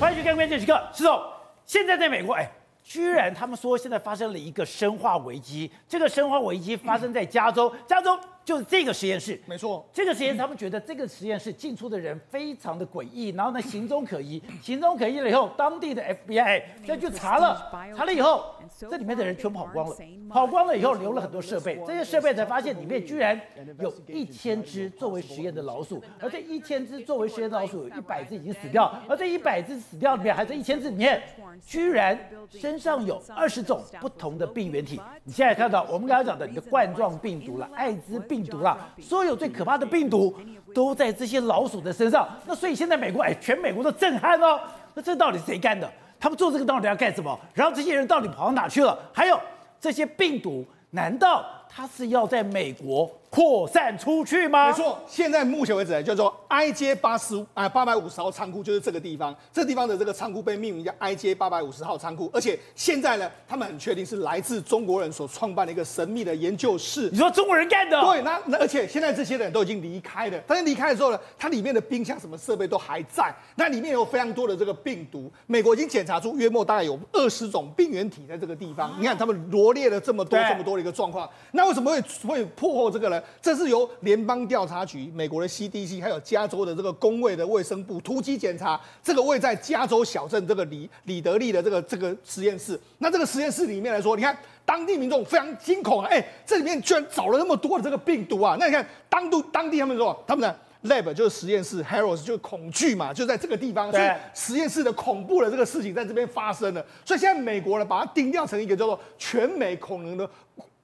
[0.00, 1.22] 欢迎去看关键时刻，石总。
[1.66, 2.50] 现在在美国，哎，
[2.82, 5.70] 居然他们说现在发生了一个生化危机。
[5.86, 8.18] 这个生化危机发生在加州，加州。
[8.44, 9.86] 就是这个实验室，没错。
[9.92, 19.96] 这个实验室，他们觉得这个实验室进出的人非常的诡异，然后呢，行踪可疑，行踪可疑了以后，当地的 FBI 就去查了，查了以后，这里面的人全跑光了，
[20.28, 23.38] 跑光了以后留了很多设备，这些设备才发现里面居然
[23.78, 31.22] 有一千只作为实验的老鼠，而这一千只作为实验的老鼠有一百只已经死掉，而这一百只死掉里面，还是一千只里面，
[31.64, 32.18] 居然
[32.50, 35.00] 身上有二十种不同的病原体。
[35.24, 38.40] 你现在看到我们刚才讲的你的冠状病毒了，艾滋病。
[38.44, 40.34] 毒啦，所有最可怕的病毒
[40.74, 42.26] 都在这些老鼠的身上。
[42.46, 44.58] 那所以现在美国，哎，全美国都震撼哦。
[44.94, 45.88] 那这到底谁干的？
[46.18, 47.38] 他们做这个到底要干什么？
[47.52, 48.98] 然后这些人到底跑到哪去了？
[49.12, 49.38] 还有
[49.78, 53.10] 这些病毒，难道他是要在美国？
[53.30, 54.66] 扩散出去吗？
[54.66, 59.32] 没错，现在目前为止呢，叫做 I J 八十五啊八百五十号仓库，就是这个地方。
[59.52, 67.08] 这地方的这个仓库被命名叫 I J 八百五十号仓库，而且现在呢，他们很确定是来自中国人所创办的一个神秘的研究室。
[67.12, 68.00] 你说中国人干的？
[68.00, 75.30] 对，那那而且现在这些人都已经离开了，但是离开的时候呢，它里面的冰箱什么设备都还在，那里面有非常多的这个病毒。
[75.46, 78.92] 美国已经检查出约莫大概有二十种病原体在这个地方。
[78.98, 83.19] 你看他们罗列了这么多这么多的一个状况，那为什么会会破获这个呢？
[83.42, 92.78] 这是由联邦调查局、美国的 CDC，还有加州的这个公卫的卫生部突击检查这个位在加州小镇这个里里德利的这个这个实验室。
[92.98, 96.08] 那这个实验室里面来说，你看当地民众非常惊恐啊！
[96.10, 98.56] 哎，这里面居然找了那么多的这个病毒啊！
[98.58, 106.84] 那你看当地当地他们说，他们的 lab 就是实验室，Harris 就是恐惧嘛，就在这个地方，所以实验室的恐怖的这个事情在这边发生了。
[107.04, 110.28] 所以现在美国呢，把它定调成一个叫做全美恐能的。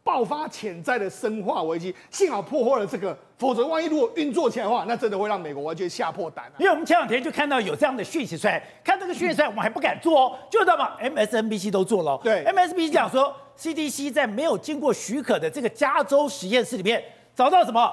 [0.06, 6.52] 爆发潜在的生化危机，幸好破获了这个，否则万一如果运作起来的话，那真的会让美国完全吓破胆了。
[6.58, 12.20] 因为我们前两天就看到有这样的讯息出来，看这个讯息出来，我们还不敢做哦， 就知道嘛？MSNBC 都做了哦。
[12.22, 17.02] 对，MSNBC 讲说，CDC 在没有经过许可的这个加州实验室里面
[17.34, 17.92] 找到什么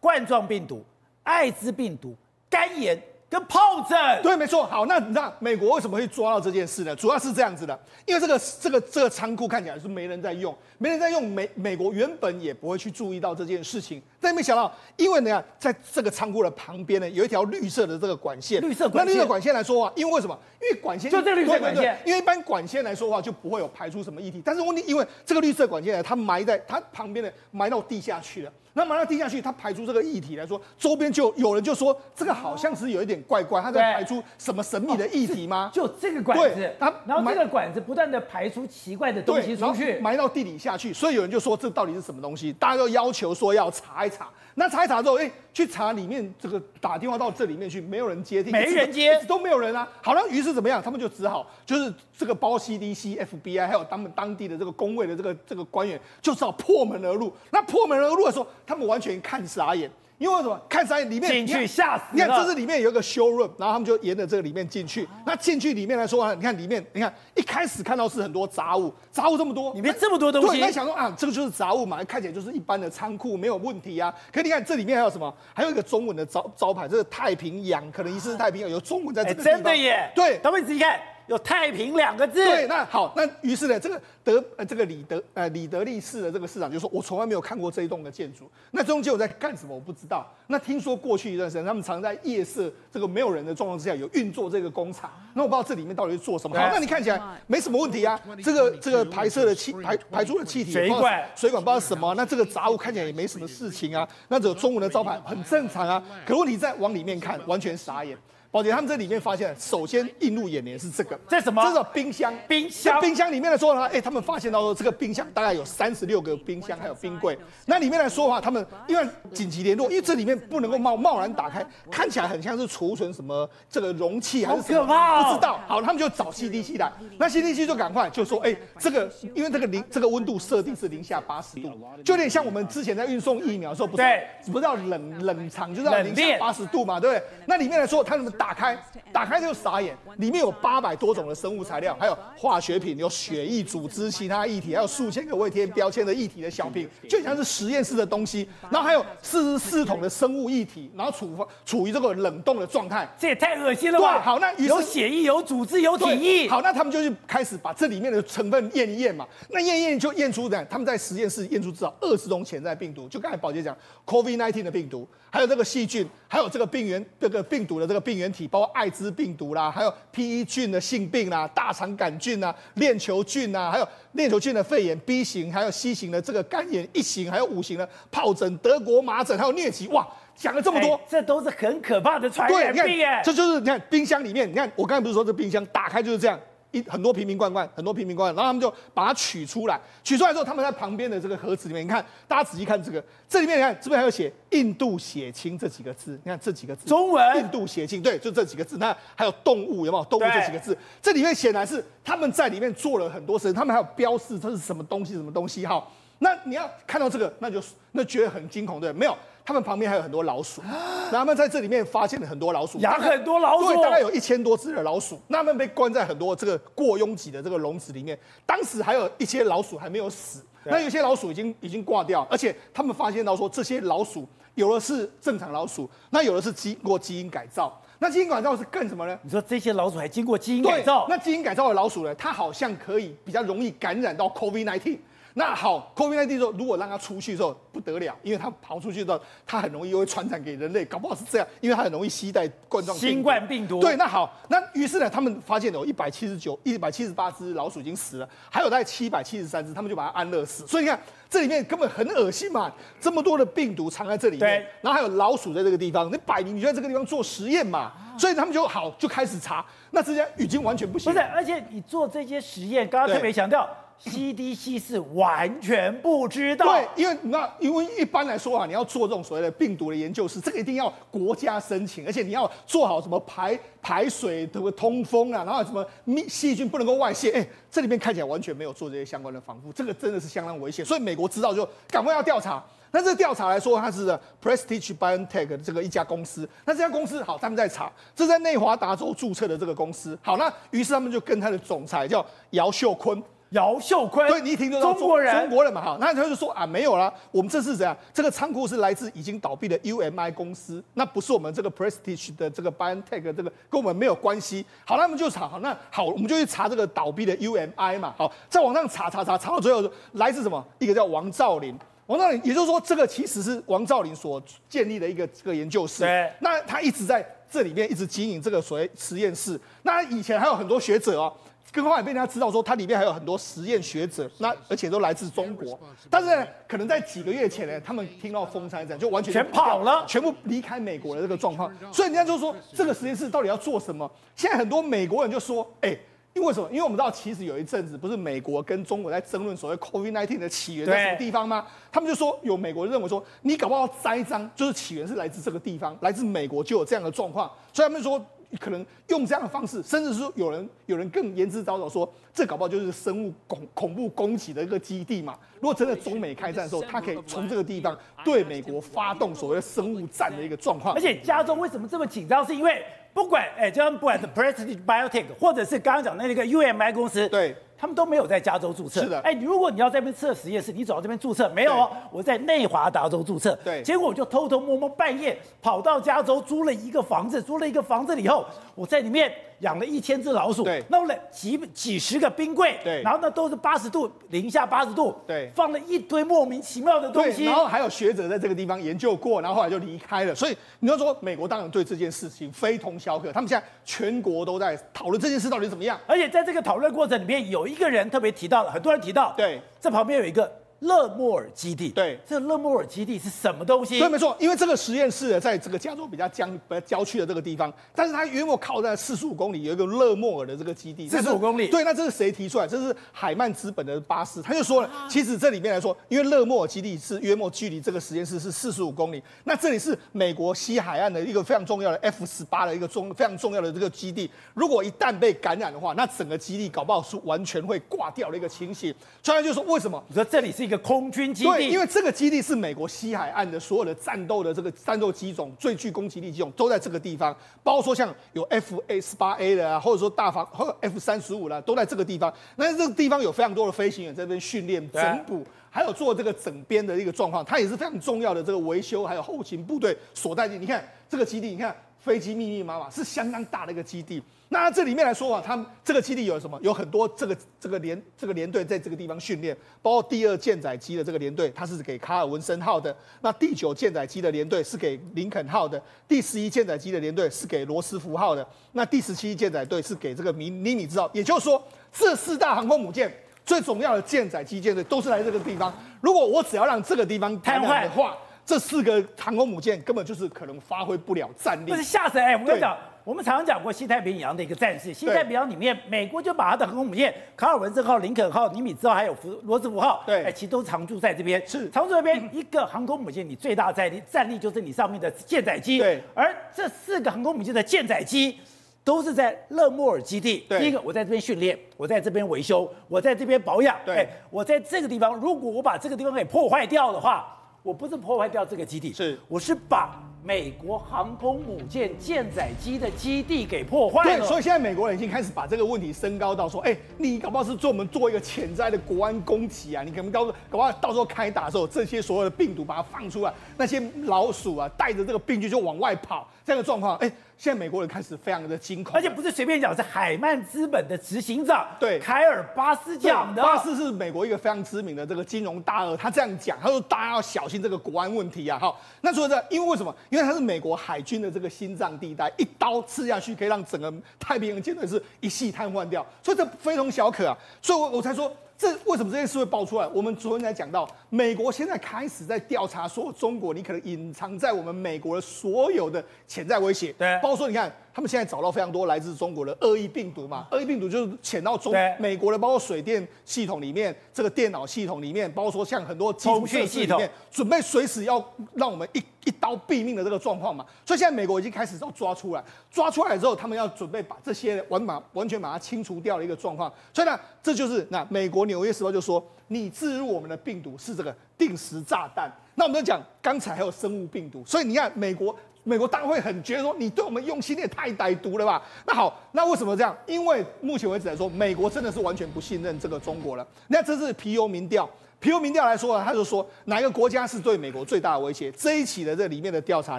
[0.00, 0.82] 冠状病毒、
[1.24, 2.16] 艾滋病毒、
[2.48, 2.98] 肝炎。
[3.30, 4.66] 跟炮仗，对，没错。
[4.66, 6.96] 好，那那美国为什么会抓到这件事呢？
[6.96, 20.38] 主要是这样子的，因为这个这个这个仓库看起来是没人在用，没人在用，美美国原本也不会去注意到这件事情，但没想到，因为呢，在这个仓库的旁边呢，有一条绿色的这个管线，绿色管线，那绿色管线来说话，因为为什么？
[20.60, 28.52] 因为管线就这绿色管线，因为一般管线来说话就不会有排出什么液体，但是问题，因为这个绿色管线呢，它埋在它旁边的埋到地下去了。
[28.72, 35.68] 那埋到地下去，它排出这个液体来说，周边就有人就说这个好像是有一点怪怪，它在排出什么神秘的液体吗？
[35.74, 42.52] 就这个管子，它然后这个管子不断的排出奇怪的东西出去，埋到地底下去，所以有人就说这到底是什么东西？
[42.52, 44.28] 大家都要求说要查一查。
[44.56, 49.88] 那查一查之后，哎、欸，去查里面这个打电话到这里面去，没有人接听，没人接，都没有人啊。
[50.02, 50.82] 好了，于是怎么样？
[50.82, 57.32] 他们就只好就是这个包 CDC、FBI 还有他们当地的这个工位的这个这个官员，就只好破门而入。
[57.50, 59.90] 那破门而入的时候，他们完全看傻眼。
[60.20, 60.60] 因为什么？
[60.68, 62.04] 看山里面进去吓死！
[62.12, 65.08] 你看，这是里面有一个 showroom，然后他们就沿着这个里面进去。
[65.24, 70.48] 那进去里面来说啊，你看里面，你看一开始看到是很多杂物，杂物这么多，里面这么多东西。
[70.48, 74.14] 对，那想说啊，这个就是杂物嘛，看起来就是一般的仓库，没有问题啊。
[74.30, 75.34] 可你看这里面还有什么？
[75.54, 79.54] 还有一个中文的招招牌，这是太平洋，可能疑似是太平洋，有中文在这个地方。
[79.54, 80.12] 真的耶！
[80.14, 81.00] 对，等会仔细看。
[81.30, 82.44] 有太平两个字。
[82.44, 88.50] 对，那好，那于是呢，这个德呃这个李德呃李德利市的这个市长就说，我从来没有看过这一栋的建筑。
[88.72, 89.72] 那中间我在干什么？
[89.72, 90.26] 我不知道。
[90.48, 95.08] 那听说过去一段时间，他们常在夜色这个没有人的状况之下，有运作这个工厂。
[95.34, 96.58] 那我不知道这里面到底是做什么。
[96.58, 98.20] 好，那你看起来没什么问题啊。
[98.42, 102.12] 这个这个排射的气排排出的气体，水管水管不知道什么。
[102.14, 104.06] 那这个杂物看起来也没什么事情啊。
[104.26, 106.02] 那这个中文的招牌很正常啊。
[106.26, 108.18] 可问题再往里面看，完全傻眼。
[108.52, 111.62] 宝姐，他们这里面发现，首先映入眼帘是这个，这什么？
[111.64, 112.34] 这个冰箱。
[112.48, 113.00] 冰箱。
[113.00, 117.38] 冰箱里面的说的话，哎，他们发现到说，这个冰箱大概有三十六个冰箱，还有冰柜。
[117.66, 125.60] 那里面来说的话，他们因为紧急联络，因为这里面不能够贸贸然打开，看起来很像是储存什么这个容器还是什么，好可怕哦，不知道。
[125.68, 131.70] 好，他们就找 CDC 来，那 CDC 就赶快就说，哎，这个因为这个零这个温度设定是零下八十度，
[132.04, 134.04] 就有点像我们之前在运送疫苗的时候，不是
[134.50, 137.24] 不是要冷冷藏，就是要零下八十度嘛，对不对？
[137.46, 138.74] 那里面来说，他们打开。
[139.12, 148.48] 打开就傻眼，里面有八百多种的生物材料，还有化学品，有血液组织、其他液体，还有数千个未贴标签的液体的小瓶，就像是实验室的东西。
[148.70, 153.06] 然后还有四十四桶的生物液体，然后处处于这个冷冻的状态。
[153.18, 154.14] 这也太恶心了吧？
[154.14, 156.48] 对，好，那有血液、有组织、有体液。
[156.48, 159.26] 好，那他们就去开始把这里面的成分验一验嘛。
[159.50, 163.08] 那验一验就验出的，他们在实验室验出至少二十种潜在病毒。
[163.08, 163.76] 就刚才宝杰讲
[164.06, 186.38] ，COVID-19 的病毒，还有这个细菌，还有这个病原这个病毒的这个病原原体，包括艾滋病毒啦，还有 P E 菌的性病啦，大肠杆菌啊，链球菌啊，还有链球菌的肺炎 B 型，还有 C 型的这个肝炎一型，还有五型的疱疹、德国麻疹，还有疟疾，哇，讲了这么多，欸，这都是很可怕的传染病哎，这就是你看冰箱里面，你看我刚才不是说这冰箱打开就是这样。
[186.72, 198.76] 一很多瓶瓶罐罐，很多瓶瓶罐罐，然后他们就把它取出来，取出来之后，他们在旁边的这个盒子里面，你看，大家仔细看这个，这里面你看，这边还有写“印度血清”这几个字，你看这几个字，中文“印度血清”，对，就这几个字。
[198.78, 200.04] 那还有动物有没有？
[200.04, 205.84] 动物这几个字，这里面显然是他们在里面做了很多事，他们还有标示这是什么东西，什么东西哈。
[206.18, 207.62] 那你要看到这个，那就
[207.92, 209.16] 那觉得很惊恐，对，没有。
[209.50, 210.62] 他们旁边还有很多老鼠，
[211.10, 215.20] 那他们在这里面发现了很多老鼠，养很多老鼠，对，大概有一千多只的老鼠。
[215.26, 218.16] 那他们被关在很多这个过拥挤的这个笼子里面，
[218.46, 224.24] 当时还有一些老鼠还没有死，那有些老鼠已经已经挂掉，而且他们发现到说这些老鼠
[224.54, 227.76] 有的是正常老鼠，那有的是经过基因改造。
[227.98, 229.18] 那基因改造是干什么呢？
[229.22, 231.06] 你说这些老鼠还经过基因改造？
[231.08, 232.14] 那基因改造的老鼠呢？
[232.14, 234.96] 它好像可以比较容易感染到 COVID-19。
[235.34, 243.80] 那好，COVID-19 说，如果让它出去的时候不得了，因为它跑出去之后，它很容易又会传染给人类，搞不好是这样，因为它很容易携带冠状新冠病毒。
[243.80, 250.66] 对，那好，那于是呢，他们发现有一百七十九、一百七十八只老鼠已经死了，还有大概七百七十三只，他们就把它安乐死。
[250.66, 250.98] 所以你看，
[251.28, 261.12] 这里面根本很恶心嘛，这么多的病毒藏在这里面，对然后还有老鼠在这个地方，你摆明你就在这个地方做实验嘛，所以他们就好就开始查，那这些已经完全不行。
[261.12, 263.68] 不是，而且你做这些实验，刚刚特别强调。
[264.02, 275.86] CDC 是完全不知道，对，因为那因为一般来说啊，你要做这种所谓的病毒的研究是，这个一定要国家申请，而且你要做好什么排排水、什么通风啊，然后什么
[276.26, 282.64] 细菌不能够外泄，哎，这里面看起来完全没有做这些相关的防护，这个真的是相当危险，所以美国知道就赶快要调查。
[282.92, 293.22] 那这个调查来说，它是 Prestige BioNTech 这个一家公司，那这家公司好，他们在查，这在内华达州注册的这个公司，好，那于是他们就跟他的总裁叫姚秀坤。
[293.50, 297.96] 姚秀坤，对，你一听就中国人，中国人嘛，哈，那他就说啊，没有啦，我们这是怎样？
[298.14, 304.64] 这个仓库是来自已经倒闭的 UMI 公司，那不是我们这个 Prestige 的这个 BioNTech 这个跟我们没有关系。
[304.84, 309.82] 好，那我们就查，好，那好，我们就去查这个倒闭的 UMI 嘛，好，在网上查查查，查到最后
[310.12, 310.64] 来自什么？
[310.78, 316.04] 一个叫王兆林，王兆林，也就是说，这个其实是王兆林所建立的一个这个研究室。
[316.04, 319.60] 对，那他一直在这里面一直经营这个所谓实验室。
[319.82, 321.32] 那以前还有很多学者哦。
[321.72, 325.78] 更后来被人家知道说，它里面还有很多实验学者，那而且都来自中国。
[326.10, 331.72] 但是呢，可能在几个月前呢，他们听到风声这样，就完全全跑了，全部离开美国的这个状况。
[331.92, 334.10] 所以人家就说，这个实验室到底要做什么？
[334.34, 335.96] 现在很多美国人就说，哎，
[336.34, 336.68] 因为什么？
[336.70, 341.64] 因为我们知道，其实有一阵子不是美国跟中国在争论所谓 COVID-19 的起源在什么地方吗？
[341.92, 347.48] 他们就说，有美国人认为说，你搞不好栽赃，就是起源是来自这个地方，来自美国就有这样的状况。
[347.72, 348.20] 所以他们说。
[348.58, 355.38] 可能用这样的方式，甚至是说有人有人更言之凿凿说，这搞不好就是生物恐恐怖攻击的一个基地嘛。
[355.60, 360.94] 如果真的中美开战的时候，他可以从这个地方对美国发动所谓的生物战的一个状况。
[360.94, 362.44] 而且加州为什么这么紧张？
[362.44, 362.82] 是因为
[363.12, 367.56] 不管哎，就像不管是 Prestige Biotech，或者是刚刚讲的那个 UMI 公司，对。
[367.80, 369.00] 他们都没有在加州注册。
[369.02, 371.72] 是的，哎，如果你要在那边设实验室，你走到这边注册没有？
[371.72, 373.58] 哦我在内华达州注册。
[373.64, 378.44] 对，结果我就偷偷摸摸半夜跑到加州租了一个房子，租了一个房子以后，
[378.74, 379.32] 我在里面。
[379.60, 390.34] 养了一千只老鼠，对，弄了几几十个冰柜，对，然后呢都是八十度，零下八十度，对，放了一堆莫名其妙的东西，然后还有学者在这个地方研究过，然后后来就离开了。
[390.34, 395.98] 所以你要说美国当然对这件事情非同小可，他们现在全国都在讨论这件事到底怎么样。
[396.06, 400.59] 而且在这个讨论过程里面，有一个人特别提到了，很多人提到，对，这旁边有一个。
[400.80, 403.98] 勒莫尔基地，对，这勒莫尔基地是什么东西？
[403.98, 411.06] 对，没错，因为这个实验室在这个加州比较江、比较郊区的这个地方，但是它约莫靠在四十五公里，有一个勒莫尔的这个基地。
[411.08, 412.66] 四十五公里，对，那这是谁提出来？
[412.66, 428.94] 这是海曼资本的巴斯，他就说了，其实这里面来说，因为勒莫尔基地是约莫距离这个实验室是四十五公里，那这里是美国西海岸的一个非常重要的 F 十八的一个重非常重要的这个基地，如果一旦被感染的话，那整个基地搞不好是完全会挂掉的一个情形。
[429.22, 430.02] 所以他就说，为什么？
[430.08, 431.50] 你说这里是一个空军基地？
[431.50, 442.32] 对，因为这个基地是美国西海岸的所有的战斗的这个战斗机种最具攻击力机种都在这个地方，包括说像有 F A 十八 A 的啊，或者说大防或者 F 三十五啦，都在这个地方。
[442.56, 450.56] 那这个地方有非常多的飞行员在这边训练整补，还有做这个整编的一个状况，它也是非常重要的这个维修还有后勤部队所在地。
[450.56, 451.76] 你看这个基地，你看。
[452.00, 454.22] 飞机密密麻麻，是相当大的一个基地。
[454.52, 456.58] 那这里面来说啊，他们这个基地有什么？
[456.60, 465.78] 有很多这个这个连这个连队在这个地方训练，包括第二舰载机的这个连队，它是给卡尔文森号的；那第九舰载机的连队是给林肯号的；
[466.08, 471.08] 第十一舰载机的连队是给罗斯福号的；那第十七舰载队是给这个尼尼米兹号。
[471.14, 473.12] 也就是说，这四大航空母舰
[473.44, 475.72] 最重要的舰载机舰队都是来这个地方。
[476.00, 481.70] 如果我只要让这个地方瘫痪的话，这四个航空母舰根本就是可能发挥不了战力。
[481.70, 482.36] 不是吓死哎！
[482.36, 482.76] 我跟你讲。
[483.02, 491.42] 我们常常讲过西太平洋的一个战事，西太平洋里面，美国就把它的航空母舰卡尔文森号、林肯号、尼米兹号还有福罗斯福号，对，哎，其实都常驻在这边。
[491.48, 495.78] 是，常驻这边一个航空母舰，你最大的战力战力就是你上面的舰载机。
[495.78, 498.38] 对，而这四个航空母舰的舰载机
[498.84, 500.44] 都是在勒莫尔基地。
[500.46, 503.74] 对，第一个我在这边训练，我在这边维修，我在这边保养。
[503.84, 510.09] 对，我在这个地方，如果我把这个地方给破坏掉的话，我不是破坏掉这个基地，是，我是把。
[510.22, 514.18] 美国航空母舰舰载机的基地给破坏了。
[514.18, 519.82] 对，所以现在美国人已经开始把这个问题升高到说，哎，你搞不好是做我们做一个潜在的国安攻击啊！
[519.82, 527.10] 你可能到时候搞不好到时候开打的时候，这些所有的病毒把它放出来，那些老鼠啊带着这个病菌就往外跑，这样的状况，哎。
[527.40, 533.42] 现在美国人开始非常的惊恐，而且不是随便讲，是海曼资本的执行长对凯尔巴斯讲的。
[533.42, 538.58] 巴斯是美国一个非常知名的这个金融大鳄，他这样讲，他说大家要小心这个国安问题啊。
[538.58, 539.90] 好，那说这，因为为什么？
[540.10, 547.38] 因为它是美国海军的这个心脏地带，一刀刺下去可以让整个太平洋舰队是一系瘫痪掉，所以这非同小可啊。
[547.62, 548.30] 所以我我才说。
[548.60, 549.86] 这为什么这件事会爆出来？
[549.86, 556.92] 我们昨天才讲到，美国现在开始在调查说中国，你可能隐藏在我们美国的所有的潜在威胁。
[556.98, 557.72] 对，包括说你看。
[557.92, 560.46] 他们现在找到非常多来自中国的恶意病毒嘛？
[560.52, 570.64] 恶意病毒就是潜到中美国的，包括水电系统里面，这个电脑系统里面，包括说像很多基础设施里面，准备随时要让我们一一刀毙命的这个状况嘛。
[570.86, 576.72] 所以现在美国已经开始要抓出来，抓出来之后，他们要准备把这些完把完全把它清除掉的一个状况。
[576.94, 582.30] 所以呢，这就是那美国《纽约时报》就说，你置入我们的病毒是这个定时炸弹。
[582.54, 585.34] 那我们就讲刚才还有生物病毒，所以你看美国。
[585.62, 588.62] 美国当然会很觉得说，你对我们用心也太歹毒了吧？
[588.86, 589.96] 那好，那为什么这样？
[590.06, 593.46] 因为目前为止来说，美国真的是完全不信任这个中国了。
[593.68, 594.88] 那这是皮尤民调，
[595.18, 598.50] 皮尤民调来说呢，他就说哪一个国家是对美国最大的威胁？
[598.52, 599.98] 这一期的这里面的调查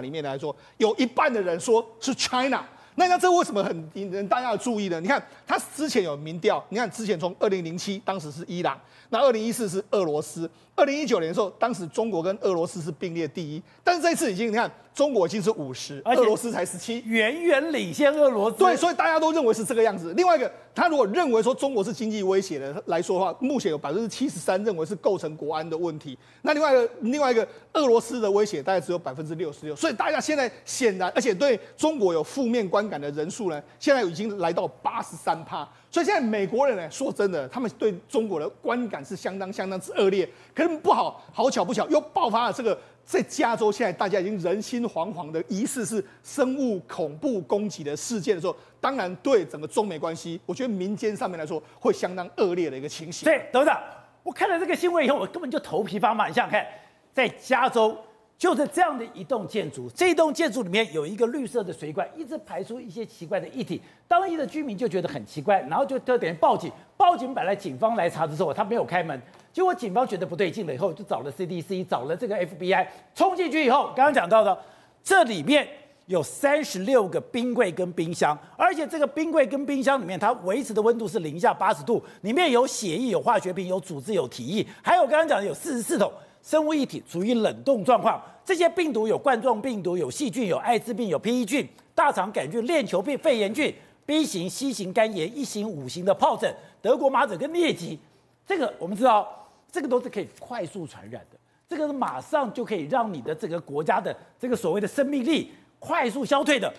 [0.00, 2.64] 里面来说，有一半的人说是 China。
[2.94, 5.00] 那那这为什么很引人大家的注意呢？
[5.00, 8.78] 你看他之前有民调，你看之前从二零零七当时是伊朗，
[9.08, 14.70] 那二零一四是俄罗斯，二零一九年的时候，当时中国跟俄罗斯是并列第一，但是这一次已经你看。
[14.94, 18.58] 中国已经是五十，俄罗斯才十七，远远领先俄罗斯。
[18.58, 20.12] 对，所以大家都认为是这个样子。
[20.14, 26.18] 另外一个，他如果认为说中国是经济威胁的来说的话，目前有百分之七十三认为是构成国安的问题。
[26.42, 29.74] 那另外一个，另外一个，俄罗斯的威胁大概只有百分之六十六。
[29.74, 35.66] 所以大家现在显然，而且对中国有负面观感的人数呢，现在已经来到八十三趴。
[35.90, 40.28] 所以现在美国人呢，说真的，他们对中国的观感是相当相当之恶劣。
[40.54, 42.78] 可是不好，好巧不巧，又爆发了这个。
[43.12, 53.26] 在加州，现在大家已经人心惶惶的，疑似是生物恐怖攻击的事件的时候，当然对整个中美关系，我觉得民间上面来说会相当恶劣的一个情形。
[53.26, 53.78] 对，董事长，
[54.22, 56.26] 我看了这个新闻以后，我根本就头皮发麻。
[56.26, 56.66] 你想想看，
[57.12, 57.94] 在加州
[58.38, 63.78] 就是这样的一栋建筑，这一栋建筑里面有一个绿色的水管，一直排出一些奇怪的液体，
[64.08, 69.20] 当地的居民就觉得很奇怪，然后就就等于报警，报警本来警方来查的时候，他没有开门。
[69.52, 74.58] 结果警方觉得不对劲了，以后就找了 CDC，找了这个 FBI，冲进去以后，刚刚讲到的，
[75.04, 75.68] 这里面
[76.06, 86.10] 有三十六个冰柜跟冰箱，而且这个冰柜跟冰箱里面，它维持的温度是零下八十度，里面有血液、有化学品、有组织、有体液，还有刚刚讲的有四十四桶
[86.42, 88.20] 生物液体处于冷冻状况。
[88.44, 93.72] 这些病毒有冠状病毒、有细菌、有艾滋病、有 P E 菌、大肠杆菌、链球病、肺炎菌、
[94.06, 97.98] B 型、C 型肝炎、一型、五型的疱疹、德国麻疹跟疟疾。
[98.46, 99.40] 这个我们知道。
[99.72, 106.70] 这个都是可以快速传染的，这个是马上就可以让你的这个国家的这个所谓的生命力快速消退的。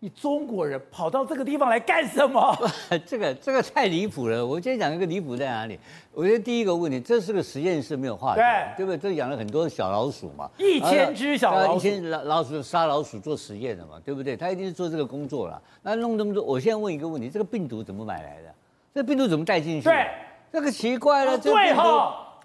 [0.00, 2.56] 你中国人跑到这个地方来干什么？
[3.04, 4.46] 这个这个太离谱了。
[4.46, 5.76] 我今天讲一个离谱在哪里？
[6.14, 8.96] 我觉得第一个问题，这是个实验室没有化验，对不对？
[8.96, 14.36] 这养了很多小老鼠嘛，一千只小老鼠，一千老老鼠杀老鼠做实验的嘛，对不对？
[14.36, 15.60] 他一定是做这个工作了。
[15.82, 18.54] 那弄这么多，我现在问一个问题：这个病毒怎么买来的？
[18.94, 19.88] 这个病毒怎么带进去？
[19.88, 20.06] 对，
[20.52, 21.82] 这个奇怪了，这个病毒。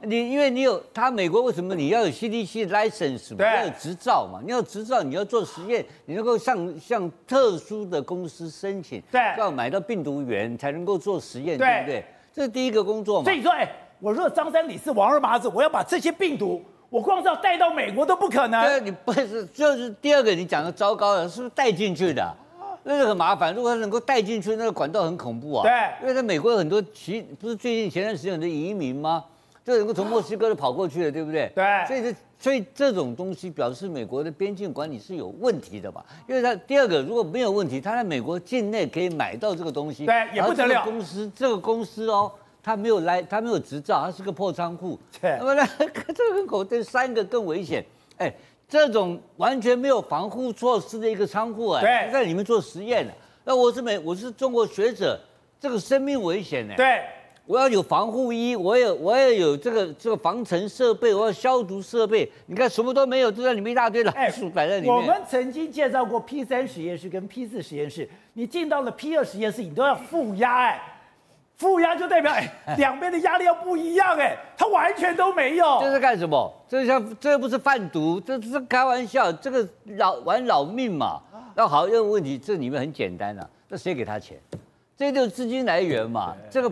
[0.06, 3.46] 你因为你有他美国为什么你要有 CDC license 嘛？
[3.46, 4.40] 要有执照嘛？
[4.44, 12.06] 你要执照，你要做实验，你能够向向特殊的公司申请，对，要买到病毒源才能够做实验，对，不对？
[12.34, 13.26] 这是第一个工作嘛。
[13.26, 13.70] 所以说，哎，
[14.00, 18.62] 我说张三李四王二麻子，我要把这些病毒，我光是要带到美国都不可能。
[18.66, 22.36] 对，你不是就是第二个你讲的糟糕的，是不是带进去的？
[22.86, 23.56] 那个很麻烦。
[23.56, 25.64] 如果他能够带进去，那个管道很恐怖啊。
[25.64, 29.24] 对，因为在美国有很多其不是最近前段时间很多移民吗？
[29.66, 31.52] 就能够从墨西哥的跑过去了，对不对？
[31.56, 31.86] 对。
[31.88, 36.04] 所以这所以这种东西表示美国的边境管理是有问题的吧？
[36.28, 40.84] 因为他第二个如果没有问题，他在美国境内可以买到这个东西，对，也不得了。
[40.84, 42.30] 公司这个公司哦，
[42.62, 45.00] 他没有来，他没有执照，他是个破仓库。
[45.22, 45.38] 对。
[45.40, 45.66] 那么呢，
[46.14, 47.86] 这个口这三个更危险。
[48.18, 48.34] 哎，
[48.68, 53.14] 这种完全没有防护措施的一个仓库，哎，在里面做实验的。
[53.46, 55.18] 那我是美，我是中国学者，
[55.58, 56.74] 这个生命危险呢。
[56.76, 57.02] 对。
[57.46, 62.32] 我要有防护衣，我也我也有这个这个防尘设备，我要消毒设备。
[62.46, 64.96] 你看什么都没有，就在里面一大堆老鼠摆在里面。
[64.96, 70.82] 我们曾经介绍过 P 三实验室跟 P 四实验室，你进到了 P 二实验室，你都要负压哎，
[71.58, 75.80] 负压就代表哎 两边的压力要不一样哎，它完全都没有。
[75.82, 76.50] 这是干什么？
[76.70, 81.22] 这像这又不是贩毒，这是开玩笑，这个老玩老命嘛。
[81.56, 84.40] 那好，有问题，这里面很简单啊，那谁给他钱？
[84.96, 86.72] 这就是资金来源嘛，这个。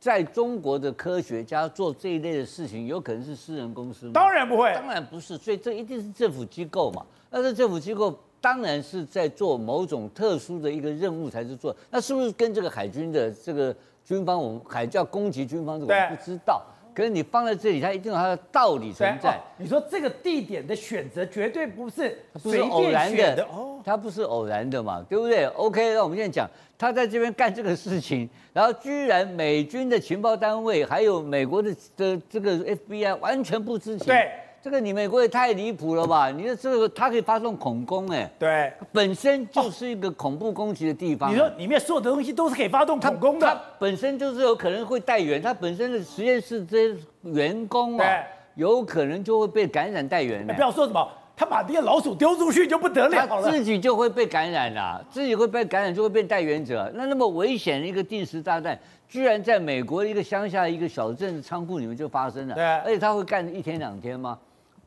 [0.00, 4.12] 在中国的科学家做这一类的事情，有可能是私人公司吗？
[4.14, 7.04] 当然不会，当然不是，所以这一定是政府机构嘛。
[7.30, 11.76] 那这政府机构当然是在做某种特殊的一个任务才是做。
[11.90, 16.64] 那是不是跟这个海军的这个军方，我们海叫攻击军方这个我不知道。
[16.94, 19.30] 可是你放在这里，它一定有它的道理存在。
[19.30, 26.48] 哦、你说这个地点的选择绝对不是不是偶然的哦，它不是偶然的嘛，对不对？OK，那我们现在讲。
[26.80, 34.06] 他在这边干这个事情，然后居然美军的情报单位还有美国的的这个 FBI 完全不知情。
[34.06, 34.30] 对，
[34.62, 36.30] 这个你美国也太离谱了吧？
[36.30, 41.32] 你说这个它可以发动恐攻哎，对，本身就是一个恐怖攻击的地方，啊。
[41.32, 48.06] 你说里面所有的东西都是可以发动恐攻的，它本身就是有可能会带源，它本身的实验室这些员工啊，
[48.54, 50.46] 有可能就会被感染带源。
[50.46, 51.08] 不要说什么。
[51.36, 56.92] 他把那些老鼠丢出去就不得了了，他自己就会被感染了，自己会被感染就会变带源者。
[56.94, 62.54] 那那么危险的一个定时炸弹，居然在美国一个乡下一个小镇的仓库里面就发生了。
[62.54, 64.38] 对，而且他会干一天两天吗？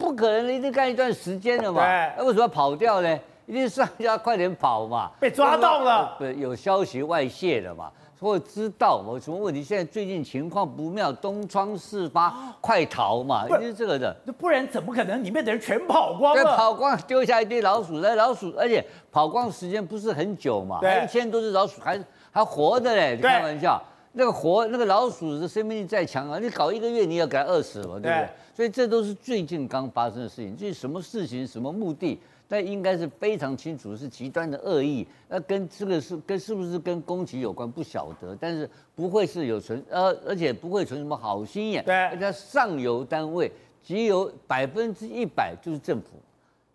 [0.03, 1.81] 不可能，一定干一段时间的嘛。
[1.81, 3.17] 对，那为什么要跑掉呢？
[3.45, 5.09] 一定是要快点跑嘛。
[5.17, 7.89] 被抓到了，对，有消息外泄了嘛。
[8.19, 9.61] 或知道有什么问题？
[9.61, 13.45] 现在最近情况不妙，东窗事发，快逃嘛！
[13.45, 14.15] 一定是这个的。
[14.37, 16.41] 不然怎么可能里面的人全跑光了？
[16.41, 17.99] 对，跑光，丢下一堆老鼠。
[17.99, 20.79] 那老鼠，而且跑光时间不是很久嘛？
[20.79, 23.15] 对，一千多只老鼠还还活着嘞！
[23.17, 23.81] 你开玩笑，
[24.13, 28.11] 那个活那个老鼠的生命力再强啊，你搞一个月你也给它饿死了，对不对？
[28.11, 30.55] 对，所以这都是最近刚发生的事情。
[30.55, 32.19] 至于什么事情、什么目的？
[32.49, 35.07] 那应该是非常清楚，是极端的恶意。
[35.27, 41.83] 那跟这个是跟是不是跟攻击有关不晓得，但是不会是有存呃，而且不会存什么好心眼。
[41.83, 43.51] 对，而且上游单位
[43.83, 46.09] 只有百分之一百就是政府，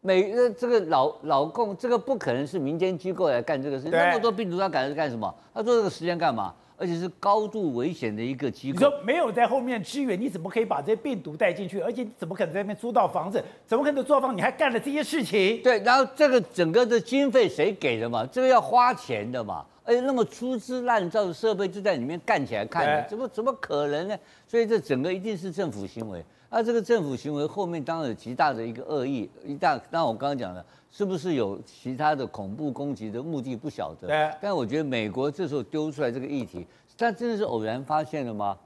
[0.01, 3.93] 每个这个老老共这个不可能是民间机构来干这个事情。
[3.93, 5.33] 那么多病毒，他赶着干什么？
[5.55, 6.53] 他做这个时间干嘛？
[6.79, 8.79] 而且是高度危险的一个机构。
[8.79, 11.81] 你说没有在后面支援，你怎么可以把这些病毒带进去？
[11.81, 13.43] 而且你怎么可能在那边租到房子？
[13.67, 14.37] 怎么可能租房？
[14.37, 15.61] 你还干了这些事情？
[15.63, 18.25] 对，然后这个整个的经费谁给的嘛？
[18.27, 19.65] 这个要花钱的嘛？
[19.85, 24.17] 而且那么粗制滥造的设备就在里面干起来看，看怎么怎么可能呢？
[24.47, 26.25] 所以这整个一定是政府行为。
[26.51, 29.79] 那这个政府行为后面当然有极大的一个恶意，一大。
[29.91, 30.65] 当我刚刚讲的。
[30.91, 33.55] 是不是有其他的恐怖攻击的目的？
[33.55, 34.09] 不晓得。
[34.09, 34.31] 对。
[34.41, 38.57] 但我觉得美国这时候丢出来这个议题，他真的是偶然发现的吗？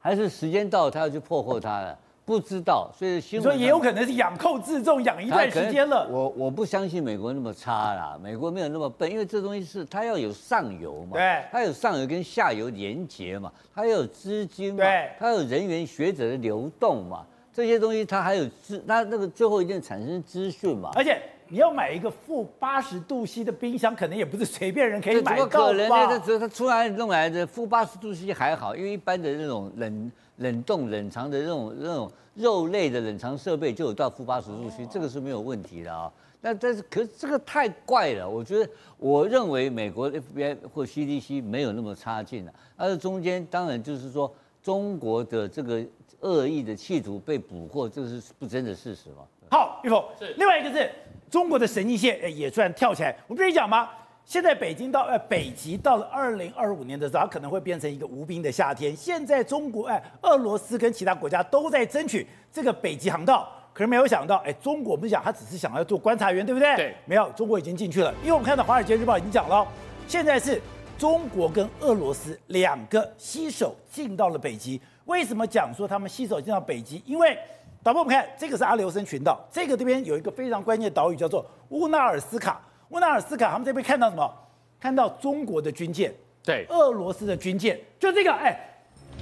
[0.00, 1.96] 还是时间到了，他要去破获它了？
[2.28, 2.90] 不知道。
[2.94, 3.42] 所以新闻。
[3.42, 6.06] 所以也有可能是养寇自重，养一段时间了。
[6.10, 21.18] 我我不相信美国那么差啦，美国没有那么笨，因为这东西是它要有上游嘛，对，它有上游跟下游连接嘛，它要有资金嘛，对，它有人员学者的流动嘛，这些东西它还有资，它那个最后一定产生资讯嘛，而且。
[21.50, 25.50] 你要买一个负八十度 C 的冰箱，可能也不是随便人可以买到吧？
[25.50, 26.22] 怎么可能呢？
[26.26, 36.12] 这它出来弄来的负八十度 C 还好，因为一般的那种冷冷冻冷藏的那种那种肉类的冷藏设备就有到负八十度 C，这个是没有问题的啊。
[36.40, 45.84] 那但是可是这个太怪了，我觉得我认为美国 FBI 或 CDC 没有那么差劲了，而中间当然就是说中国的这个
[46.20, 49.24] 恶意的企图被捕获，这是不争的事实嘛。
[49.50, 50.90] 好，玉峰，是另外一个是。
[51.30, 53.90] 中国的神经线也突然跳起来，我跟你讲吗？
[54.28, 58.94] 现在北京到呃北极到了二零二五年的时候，它可能会变成一个无冰的夏天。
[58.94, 66.76] 现在中国哎，俄罗斯跟其他国家都在争取这个北极航道，可是没有想到哎，中国我们讲他只是想要做观察员，对不对？
[66.76, 68.12] 对，没有，中国已经进去了。
[68.20, 69.66] 因为我们看到《华尔街日报》已经讲了，
[70.06, 70.60] 现在是
[70.98, 74.78] 中国跟俄罗斯两个携手进到了北极。
[75.06, 77.02] 为什么讲说他们携手进到北极？
[77.06, 77.34] 因为
[77.82, 82.60] 导播，我们看这个是阿留申群岛，这个这边有一个非常关键的岛屿叫做乌纳尔斯卡。
[82.90, 84.34] 乌纳尔斯卡，他们这边看到什么？
[84.80, 88.56] 看到中国的军舰，对，俄罗斯的军舰，就这个，哎，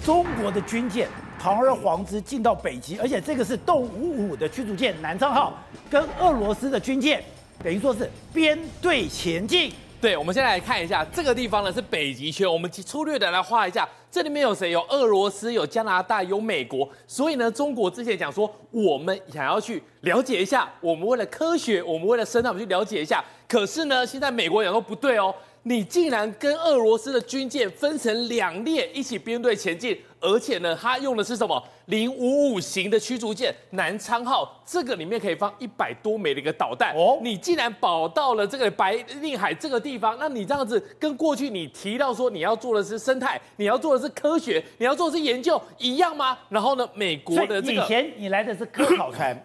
[0.04, 5.54] 中国的军舰堂而皇之进到北极，而且这个是动五五的驱逐舰南昌号，
[5.90, 7.24] 跟俄罗斯的军舰
[7.64, 9.72] 等于说是编队前进。
[10.06, 14.70] 对，我们先来看一下这个地方呢是北极圈，我们粗略的来画一下，这里面有谁？
[14.70, 16.88] 有俄罗斯，有加拿大，有美国。
[17.08, 23.20] 所以呢，中国之前讲说，我们想要去了解一下，我们为了科学，我们为了生态，我们去了解一下。
[23.48, 25.34] 可是呢，现在美国讲说不对哦。
[25.68, 36.94] 你竟然跟俄罗斯的军舰分成两列一起编队前进，而且呢，它用的是什么零五五型的驱逐舰南昌号，这个里面可以放一百多枚的一个导弹。
[36.94, 46.38] 哦，你竟然跑到了这个白令海这个地方，那你这样子跟过去你提到说你要做的是生态，你要做的是科学，你要做的是研究一样吗？
[46.48, 49.36] 然后呢，美国的这个以前你来的是科考船。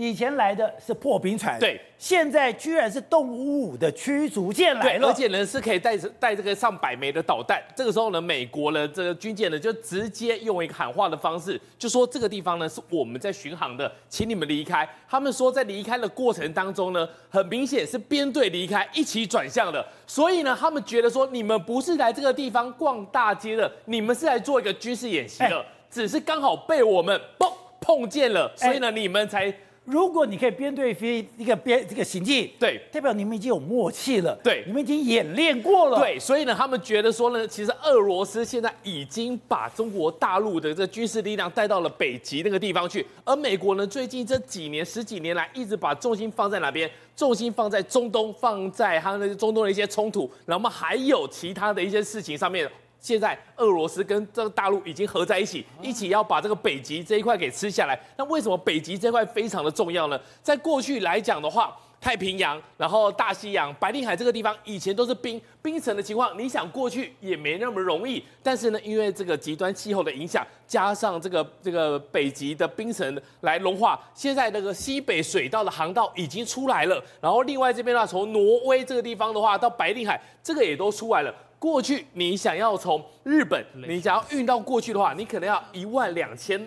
[0.00, 7.60] 以前来的是破冰船，对，现在居然是动物五的驱逐舰来了，而且呢是可以带带这个上百枚的导弹。
[7.74, 14.88] 这个时候呢，美国呢这个军舰呢就直接用一个喊话的方式，就说这个地方呢是我们在巡航的，请你们离开。
[15.10, 19.84] 他们说在离开的过程当中呢，很明显是编队离开，一起转向的。
[20.06, 29.52] 所以呢，他们觉得说你们不是来这个地方逛大街的，你们是来做一个军事演习的，欸、只是刚好被我们碰碰见了，所以呢，欸、你们才。
[29.90, 46.90] 如果你可以编队飞一个编这个行进，对，代表你们已经有默契了，对，你们已经演练过了，对，所以呢，他们觉得说呢，其实俄罗斯现在已经把中国大陆的这军事力量带到了北极那个地方去，而美国呢，最近这几年十几年来一直把重心放在哪边？
[47.16, 52.70] 重心放在中东，放在他们中东的一些冲突，然后还有其他的一些事情上面。
[53.00, 57.98] 现在俄罗斯跟这个大陆已经合在一起，一起要把这个北极这一块给吃下来。
[58.16, 60.20] 那为什么北极这块非常的重要呢？
[60.42, 68.22] 在过去来讲的话，太平洋、然后大西洋、白令海这个地方以前都是冰冰层的情况，你想过去也没那么容易。
[68.42, 77.02] 但是呢，因为这个极端气候的影响，加上这个这个北极的冰层来融化，现在那个西北水道的航道已经出来了。
[77.20, 81.34] 然后另外这边的话，从挪威这个地方的话到白令海，这个也都出来了。
[81.58, 86.64] 过去你想要从日本，你想要运到过去的话，你可能要一万两千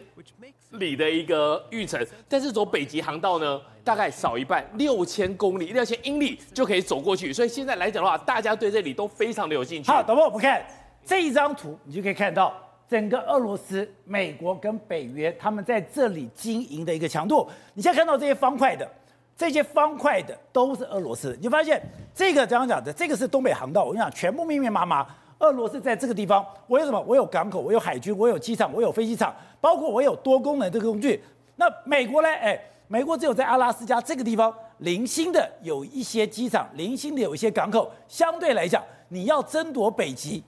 [0.72, 7.32] 里的一个运程，但是走北极航道呢，大概少一半，六千公里、六千英里就可以走过去。
[7.32, 9.90] 所以现在来讲的话，大家对这里都非常的有兴趣。
[9.90, 10.62] 好，等会我们看
[11.06, 12.54] 这一张图，你就可以看到
[12.90, 17.50] 整个俄罗斯、美国跟北约他们在这里经营的一个强度。
[17.74, 18.86] 你现在看到这些方块的。
[19.38, 21.82] 这些方块的都是俄罗斯，你发现
[22.14, 25.06] 这个刚刚讲的，这个是东北航道，我跟你讲，全部密密麻麻。
[25.40, 27.02] 俄罗斯在这个地方，我有什么？
[27.02, 31.20] 我有港口，我有海军，我有机场，我有飞机场，包括我有多功能这个工具。
[31.56, 32.28] 那美国呢？
[32.30, 37.92] 哎，美国只有在阿拉斯加这个地方零星的有一些机场，零星的有一些港口。
[38.08, 40.44] 相对来讲，你要争夺北极。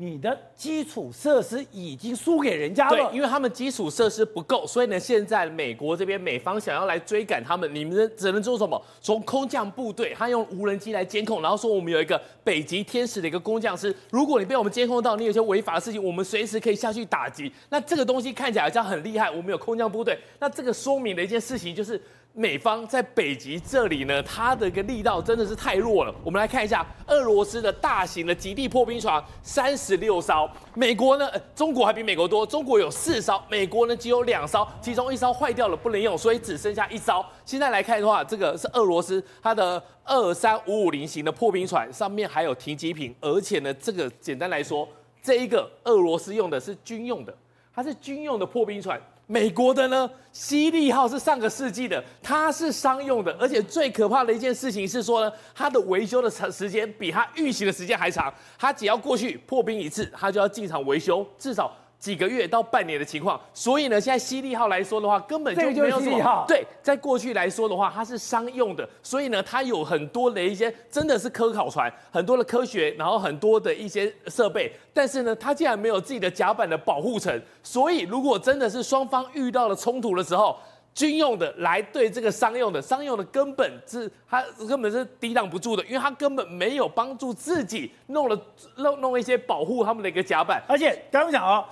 [0.00, 8.80] 你的基础设施已经输给人家了，对，因为他们基础设施不够，所以呢，现在美国这边美方想要来追赶他们，你们只能做什么？
[9.00, 17.52] 从空降部队，他用无人机来监控，然后说我们有一个北极天使的一个工匠师，如果你被我们监控到，你有些违法的事情，我们随时可以下去打击。
[17.68, 22.00] 那这个东西看起来好像很厉害，我们有空降部队，那这个说明的一件事情就是。
[22.34, 26.14] 美方在北极这里呢，它的一个力道真的是太弱了。
[26.22, 30.48] 我们来看一下俄罗斯的大型的极地破冰船，三十六艘。
[30.74, 37.24] 美国呢，中国还比美国多，中国有四艘，美国呢只有两艘，其中一艘坏掉了不能用，所以只剩下一艘。
[37.44, 44.88] 现在来看的话，这个是俄罗斯它的二三五五零型的破冰船，上面还有停机坪，而且呢，这个简单来说，
[45.20, 47.36] 这一个俄罗斯用的是军用的，
[47.74, 49.00] 它是军用的破冰船。
[49.30, 61.76] 美国的呢，西利号是上个世纪的，它是商用的，而且最可怕的一件事情是说呢，它的维修的长时间比它运行的时间还长，它只要过去破冰一次，它就要进场维修，至少。
[61.98, 66.44] 几个月到半年的情况，所以呢，现在西利号来说的话，根本就没有什么。
[66.46, 80.56] 对，在过去来说的话，它是商用的，所以呢，它有很多的一些真的是科考船，很多的科学，然后很多的一些设备，但是呢，它竟然没有自己的甲板的保护层，所以如果真的是双方遇到了冲突的时候，
[80.94, 88.40] 军用的来对这个商用的，商用的根本是它根本是抵挡不住的，因为它根本没有帮助自己弄了
[88.76, 91.64] 弄弄一些保护他们的一个甲板，而且刚刚讲哦。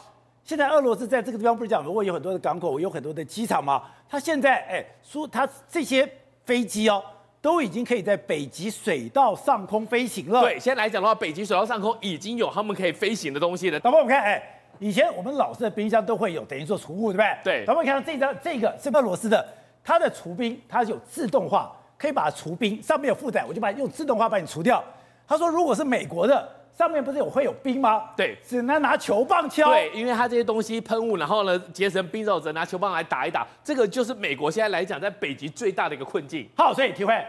[0.47, 3.83] 现在俄罗斯在这个地方不是讲，如果有很多的港口，有很多的机场吗？
[4.09, 6.09] 他现在哎说他这些
[6.45, 7.03] 飞机哦，
[7.43, 10.43] 都已经可以在北极水道上空飞行了。
[10.43, 13.81] 对，现在来讲的话，北极水道上空已经有他们可以飞行的东西了。
[13.81, 14.41] 导播，我们看，哎，
[14.79, 17.59] 以前我们老式的冰箱都会有，等于说储物，对不对？
[17.59, 17.65] 对。
[17.67, 19.45] 咱们看到这张，这个是俄罗斯的，
[19.83, 24.81] 它的除冰它有自动化，可以把它除冰，上面有负载，我就把用自动化把你除掉。
[25.27, 28.11] 他说，如果是美国的，上面不是有会有冰吗？
[28.17, 29.71] 对，只能拿球棒敲。
[29.71, 33.47] 对，因为它这些东西喷雾，然后呢结成冰之后，只能拿球棒来打一打。
[33.65, 36.47] 这个就是美国现在来讲，在北极最大的一个困境。
[36.57, 37.25] 好，所以体会，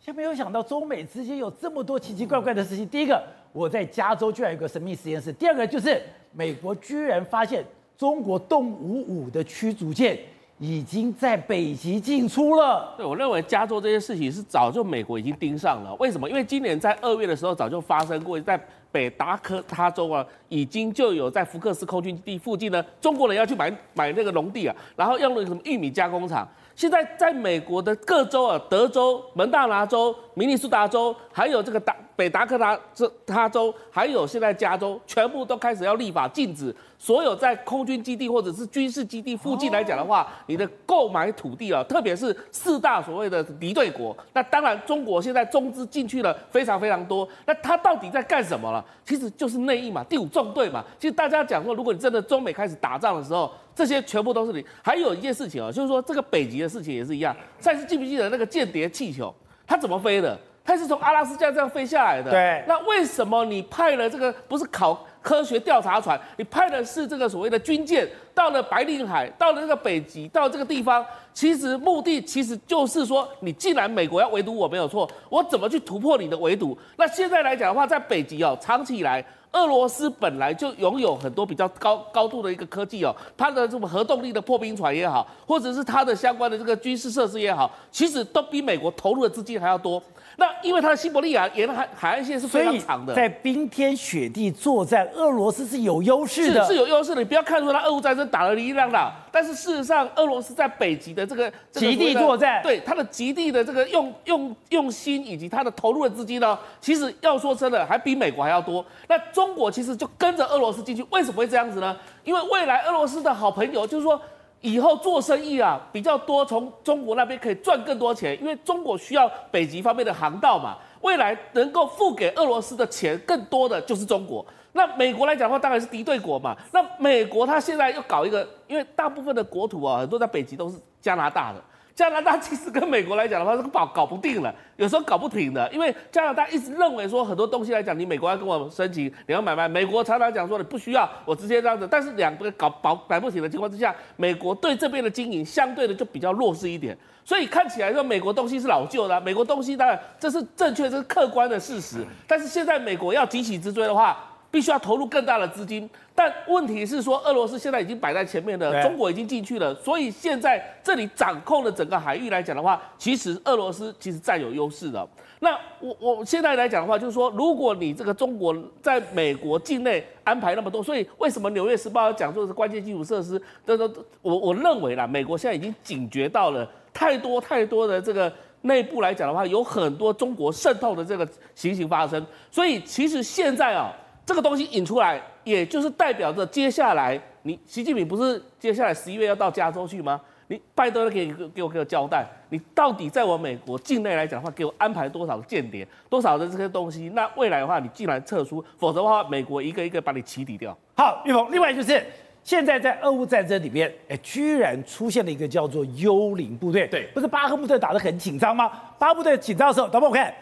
[0.00, 2.88] 先没有想到中美之间有这么多奇奇怪怪的事情。
[2.88, 3.22] 第一个。
[3.50, 5.32] 我在加州居然有个神秘实验室。
[5.32, 6.00] 第二个就是
[6.32, 7.64] 美国居然发现
[7.96, 10.18] 中国动五五的驱逐舰
[10.58, 12.94] 已经在北极进出了。
[12.96, 15.94] 对，我认为加州这些事情是早就美国已经盯上了。
[16.00, 16.28] 为什么？
[16.28, 26.46] 因为今年在二月的时候早就发生过，在北达科他州啊，已经就有在福克斯空军基地附近呢，中国人要去买买那个农地啊，然后用那个什么玉米加工厂。
[26.78, 36.72] 现在在美国的各州啊，德州、蒙大拿州、明尼苏达州，还有这个达北达科他这他州，还有现在加州，全部都开始要立法禁止。
[36.96, 47.28] 所有在空军基地或者是军事基地附近来讲的话，你的购买土地啊，特别是四大所谓的敌对国，那当然中国现在中资进去了非常非常多。
[47.44, 48.84] 那他到底在干什么了？
[49.04, 50.84] 其实就是内应嘛，第五纵队嘛。
[50.96, 54.64] 其实大家讲说，如果你真的中美开始打仗的时候，这些全部都是你。
[54.82, 57.36] 还有一件事情啊，就是说这个北极的事情也是一样。
[57.60, 59.32] 上次记不记得那个间谍气球，
[59.64, 60.36] 它怎么飞的？
[60.64, 62.30] 它是从阿拉斯加这样飞下来的。
[62.32, 62.64] 对。
[62.66, 65.06] 那为什么你派了这个不是考？
[65.20, 68.08] 科学调查船，你派的是这个所谓的军舰，
[68.38, 76.78] 到了白令海，到了这个北极，到这个地方，其实目的其实就是说，你既然美国要围堵我没有错，我怎么去突破你的围堵？
[76.96, 90.00] 那现在来讲的话，在北极哦，长期以来，俄罗斯本来就拥有很多比较高高度的一个科技哦，它的这种核动力的破冰船也好，或者是它的相关的这个军事设施也好，其实都比美国投入的资金还要多。
[90.36, 97.20] 那因为它的西伯利亚沿海海岸线是非常长的，在冰天雪地作战，俄罗斯是有优势的，是是有优势的。
[97.20, 108.84] 你不要看出它俄乌战争打得哩哩浪浪，但是事实上，俄罗斯在北极的这个极地作战，对它的极地的这个用用用心以及它的投入的资金呢，其实要说真的，还比美国还要多。
[109.08, 111.96] 那中国其实就跟着俄罗斯进去，为什么会这样子呢？
[112.22, 114.20] 因为未来俄罗斯的好朋友就是说。
[114.60, 120.76] 以后做生意啊比较多，从中国那边可以赚更多钱，因为中国需要北极方面的航道嘛。
[121.00, 124.44] 未来能够付给俄罗斯的钱更多的就是中国。
[124.72, 126.56] 那美国来讲的话，当然是敌对国嘛。
[126.72, 131.62] 那美国它现在又搞一个，因为大部分的国土啊，很多在北极都是加拿大的。
[131.94, 141.88] 加拿大其实跟美国来讲的话，这个搞搞不定了，有时候搞不平的，因为加拿大一直认为说很多东西来讲，你美国要跟我申请，你要买卖，美国常常讲说你不需要，我直接这样子。
[141.90, 152.06] 但是两个搞保摆不平的情况之下，美国对这边的经营相对的就比较弱势一点，所以看起来说美国东西是老旧的，美国东西当然这是正确，这是客观的事实。
[152.28, 154.16] 但是现在美国要急起直追的话，
[154.50, 165.06] 必须要投入更大的资金，但问题是说，俄罗斯现在已经摆在前面了，中国已经进去了，所以现在这里掌控了整个海域来讲的话，其实俄罗斯其实占有优势的。
[165.40, 173.40] 那我我现在来讲的话，就是说，如果你这个中国在美国境内安排那么多，所以为什么《纽约时报》要讲说是关键基础设施？
[173.66, 173.88] 这都，
[174.22, 178.32] 我我认为啦，美国现在已经警觉到了太多太多的这个
[178.62, 183.92] 内部来讲的话，有很多中国渗透的这个情形发生，所以其实现在啊。
[184.28, 190.20] 这个东西引出来，也就是代表着接下来你习近平不是接下来十一月要到加州去吗？
[190.48, 197.08] 你拜登给给给我给我交代，你到底在我美国境内来讲的话，给我安排多少的间谍，多少的这些东西？
[197.14, 200.76] 那未来的话，你既然撤出，否则的话，美国一个一个把你起底掉。
[200.94, 202.04] 好，玉鹏，另外就是
[202.44, 206.86] 现在在俄乌战争里面，哎，居然出现了一个叫做幽灵部队。
[206.88, 208.70] 对，不是巴赫穆特打得很紧张吗？
[208.98, 210.34] 巴赫穆特紧张的时候，导播我看。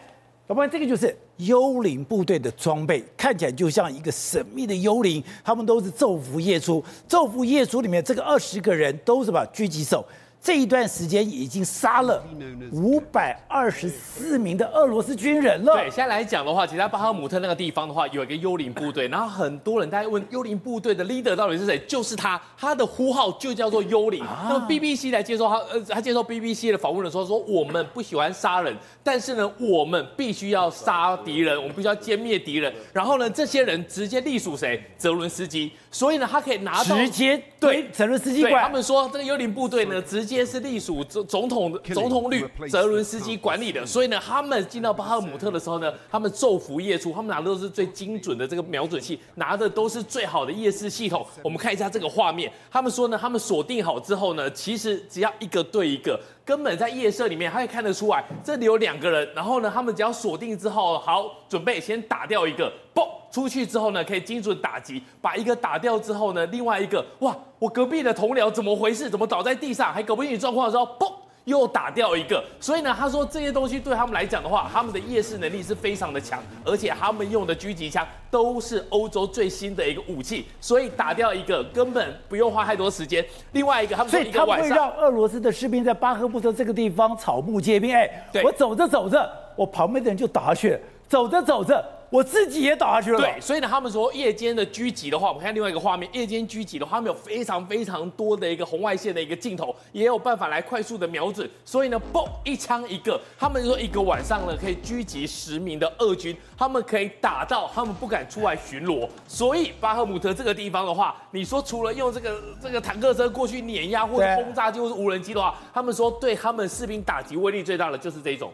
[0.47, 6.81] 要不然这个就是幽灵部队的装备，看起来就像一个神秘的幽灵，他们都是昼伏夜出。
[7.07, 10.05] 昼伏夜出里面，这个二十个人都是吧狙击手。
[10.41, 12.23] 这一段时间已经杀了
[12.71, 15.73] 五百二十四名的俄罗斯军人了。
[15.73, 21.77] 对，现在来讲的话，其实在巴赫姆特那个地方的话，有一个幽灵部队，然后很多人在问幽灵部队的 leader 到底是谁？
[21.87, 24.23] 就是他，他的呼号就叫做幽灵。
[24.23, 28.73] 啊、那么 BBC 来接受他，呃，他接受 BBC 的访问的时候说，我们不喜欢杀人，
[29.03, 32.73] 但是呢，我们必须要杀敌人，我们必须要歼灭敌人。
[32.93, 34.81] 然后呢，这些人直接隶属谁？
[34.97, 35.71] 泽伦斯基。
[35.91, 38.63] 所以呢，他可以拿到直接对泽伦斯基管。
[38.63, 43.85] 他们说这个幽灵部队呢，直接是隶属总总统总统律泽伦斯基管理的。
[43.85, 51.25] 所以呢，他们进到巴赫姆特的时候呢，他们昼伏夜出，他们拿的都是最精准的这个瞄准器，拿的都是最好的夜视系统。
[51.41, 56.19] 我们看一下这个画面，他们说呢，他们锁定好之后呢，其实只要一个对一个。
[56.47, 59.27] 根本在夜色里面，他也看得出来这里有两个人。
[59.35, 69.09] 然后呢，他们只要锁定之后，好，准备先打掉一个，嘣，出去之后呢，可以精准打击，把一个打掉之后呢，另外一个，哇，我隔壁的同僚怎么回事？
[69.09, 69.93] 怎么倒在地上？
[69.93, 71.11] 还搞不清楚状况的时候，嘣。
[71.47, 83.25] 又打掉一个，所以呢，他说这些东西对他们来讲的话，他们的夜视能力是非常的强，而且他们用的狙击枪都是欧洲最新的一个武器，所以打掉一个根本不用花太多时间。
[83.53, 87.95] 另外一个，他们所以他会让俄罗斯的士兵在巴赫穆特这个地方草木皆兵。
[87.95, 91.81] 哎，对我走着走着，我旁边的人就打下去了，走着走着。
[92.09, 93.19] 我自己也倒下去了。
[93.19, 101.49] 对，所以呢，他们说夜间的狙击的话，我们看另外一个画面，夜间狙击的话，他们有非常非常多的一个红外线的一个镜头，也有办法来快速的瞄准。
[101.65, 109.07] 所以呢，嘣，一枪一个，他们说一个晚上呢可以狙击十名的俄军，他们可以打到他们不敢出来巡逻。
[109.27, 118.51] 所以巴赫姆特这个地方的话，你说除了用这个这个坦克车过去碾压或者轰炸机或是无人机的话，他们说对他们士兵打击威力最大的就是这种。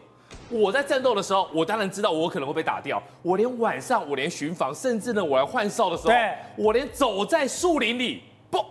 [0.50, 3.02] 我在战斗的时候，我当然知道我可能会被打掉。
[3.22, 6.14] 我连晚上，我连巡防，甚至呢，我要换哨的时候，
[6.56, 8.64] 我连走在树林里，嘣，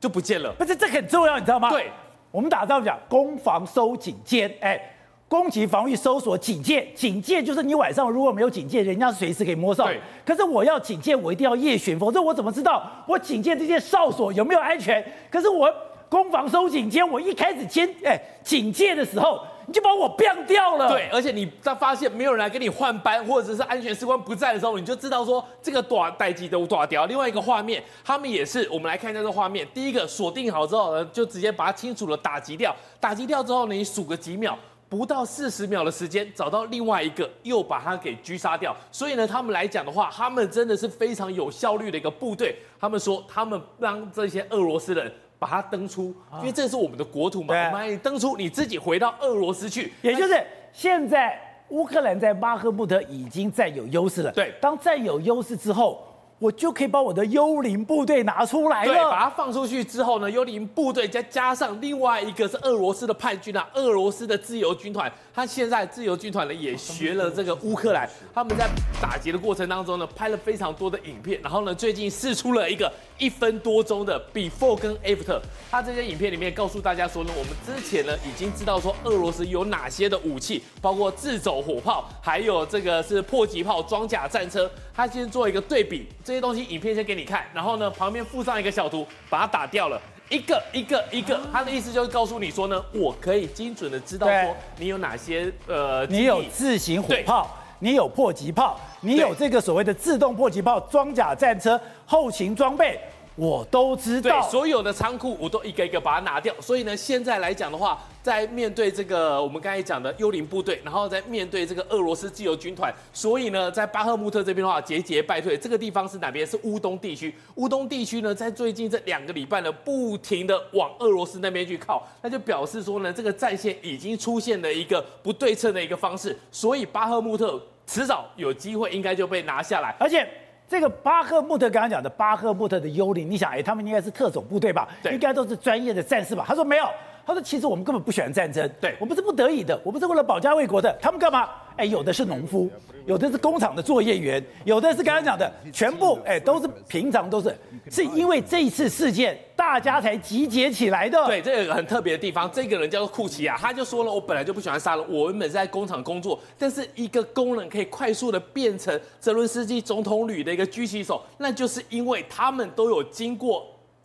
[0.00, 0.52] 就不见了。
[0.58, 1.70] 不是，这很重要，你知道吗？
[1.70, 1.90] 对，
[2.30, 4.80] 我们打仗讲攻防收警戒，哎，
[5.28, 6.86] 攻击、防御、搜索、警戒。
[6.94, 9.86] 警戒就是你晚上如果没有警戒，人家随时可以摸哨。
[9.86, 10.00] 对。
[10.26, 15.02] 可是我要警戒，我一定要夜巡，否则我怎么知道我警戒这些哨所有没有安全？
[15.30, 15.72] 可是我
[16.12, 19.42] 攻防收警戒，我一开始签哎警戒的时候。
[19.64, 20.88] 你就把我变掉了。
[20.88, 27.06] 对，而且你在发现没有人来跟你换班，或者是安全士官不在的时候，你就知道说这个短待机都断掉。
[27.06, 29.66] 另外一个画面，他们也是，我们来看一下这画面。
[29.72, 32.74] 第一个锁定好之后呢，就直接把它清楚的打击掉。
[32.98, 38.76] 打击掉之后呢，你数个几秒，不到四十秒的时间，找到另外一个，又把它给狙杀掉。
[38.90, 42.56] 所以呢，他们来讲的话，他们真的是非常有效率的一个部队。
[42.80, 45.10] 他们说，他们让这些俄罗斯人。
[45.42, 47.52] 把它登出，因为这是我们的国土嘛。
[47.66, 49.92] 我们你登出，你自己回到俄罗斯去。
[50.00, 50.40] 也就是
[50.72, 51.36] 现在
[51.70, 54.30] 乌克兰在巴赫穆特已经占有优势了。
[54.30, 56.06] 对，当占有优势之后。
[56.38, 58.92] 我就可以把我的幽灵部队拿出来了。
[58.92, 65.08] 对，把它放出去之后呢，幽灵部队再加上另外一个是俄罗斯的叛军啊，俄罗斯的自由军团。
[65.34, 68.68] 他现在自由军团呢也学了这个乌克兰，他们在
[69.00, 75.40] 打劫的过程当中呢拍了非常多的影片，然后呢最近试出了一个一分多钟的 before 跟 after。
[75.70, 84.70] 他这些影片里面告诉大家说呢，我们之前呢已经知道说俄罗斯有哪些的武器，包括自走火炮，还有这个是迫击炮、装甲战车。
[84.94, 86.06] 他先做一个对比。
[86.22, 89.98] 这些东西影片先给你看，然后呢，旁边附上一个小图，把它打掉了，
[90.32, 102.98] 一个一个一个，他的意思就是告诉你说呢，我可以精准的知道说你有哪些呃，你有自行火炮，你有迫击炮，你有这个所谓的自动迫击炮、装甲战车、后勤装备。
[103.34, 106.54] 我都知道，所有的仓库我都一个一个把它拿掉。
[106.60, 115.56] 所以呢，现在来讲的话，在面对这个我们刚才讲的幽灵部队，然后在面对这个俄罗斯自由军团，所以呢，在巴赫穆特这边的话节节败退。
[115.56, 116.46] 这个地方是哪边？
[116.46, 117.34] 是乌东地区。
[117.54, 126.38] 乌东地区呢，在最近这两个礼拜呢，不停的往俄罗斯那边去靠，那就表示说呢，这个战线已经出现了一个不对称的一个方式。
[126.50, 130.28] 所以巴赫穆特迟早有机会应该就被拿下来，而且。
[130.72, 134.88] 这个巴赫穆特刚刚讲的巴赫穆特的幽灵，你想，哎，他们应该是特种部队吧？
[135.02, 136.46] 对，应该都是专业的战士吧？
[136.48, 136.86] 他说没有，
[137.26, 140.90] 他说其实我们根本不喜欢战争，对，我们是不得已的，我们是为了保家卫国的。
[140.98, 141.46] 他们干嘛？
[141.76, 142.70] 哎，有的是农夫，
[143.06, 147.56] 有的是工厂的作业员，有的是刚刚讲的，全部哎都是平常都是，
[147.90, 149.38] 是因为这一次事件。
[149.54, 151.24] 大家才集结起来的。
[151.26, 163.64] 对，这个很特别的地方，这个人叫做库奇亚，他就说了，我本来就不喜欢杀人，我原本是在工厂工作，但是一个工人可以快速的变成泽伦斯基总统旅的一个狙击手，那就是因为他们都有经过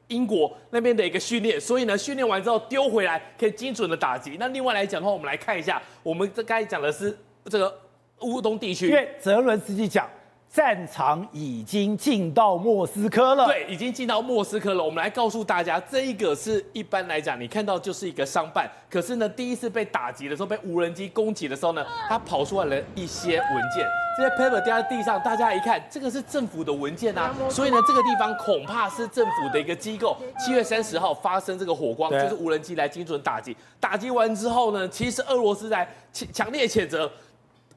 [0.09, 4.37] 英国那边的一个训练，所以呢，训练完之后丢回来可以精准的打击。
[4.39, 7.17] 那另外来讲的话，我们来看一下，我们这刚才讲的是
[7.49, 7.73] 这个
[8.21, 10.07] 乌东地区，因为泽伦斯基讲。
[10.49, 14.83] 战场已经进到莫斯科了，对，已经进到莫斯科了。
[14.83, 18.67] 我们来告诉大家，这一个是一般来讲，你看到就是一个商办。
[18.89, 23.85] 可是呢，第一次被打击的时候，被无人机攻击的时候呢，它跑出来了一些文件，
[24.17, 27.35] 这些 paper 掉在地上，大家一看，这个是政府的文件啊。
[27.49, 30.15] 所以呢，这个地方恐怕是政府的一个机构。
[30.39, 33.55] 七月三十号发生这个火光，就是无人机来精准打击。
[33.81, 37.11] 打击完之后呢，其实俄罗斯在强强烈谴责。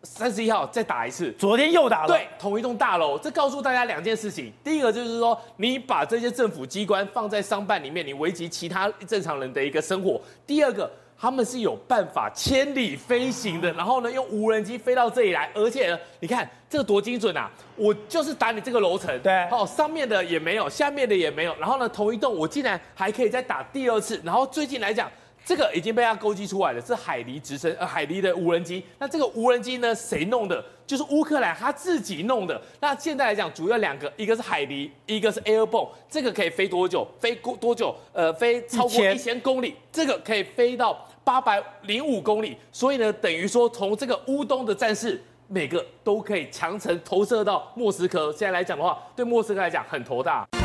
[0.02, 2.08] 三十一号再打一次，昨天又打了。
[2.08, 4.50] 对，同一栋大楼，这告诉大家两件事情。
[4.64, 10.18] 第一个就是说，你把这些政府机关放在商办里面，你危及其他正常人的一个生活。
[10.46, 17.50] 第二个，他们是有办法千里飞行的，然后呢，用无人机飞到这里来，而且呢，你看这个多精准啊！
[17.76, 25.10] 我就是打你这个楼层，对，哦，上面的也没有，下面的也没有，然后呢，同一栋我竟然还可以再打第二次，然后最近来讲。
[25.44, 28.84] 这个已经被他勾稽出来了，是海狸直升呃海狸的无人机。
[28.98, 30.64] 那这个无人机呢，谁弄的？
[30.86, 32.60] 就是乌克兰他自己弄的。
[32.80, 35.88] 那现在来讲，主要两个，一个是海狸，一个是 Airborne。
[36.08, 37.06] 这个可以飞多久？
[37.18, 37.94] 飞过多久？
[38.12, 39.76] 呃，飞超过一千公里。
[39.92, 42.56] 这个可以飞到八百零五公里。
[42.72, 48.32] 所以呢，等于说从这个乌东的战士，每个都可以强程投射到莫斯科。
[48.32, 50.59] 现在来讲的话，对莫斯科来讲很头大。